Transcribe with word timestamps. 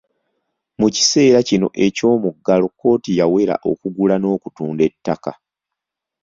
Mu 0.79 0.87
kiseera 0.95 1.39
kino 1.49 1.67
eky’omuggalo 1.85 2.65
kkooti 2.71 3.11
yawera 3.19 3.55
okugula 3.69 4.15
n’okutunda 4.19 4.81
ettaka. 4.89 5.31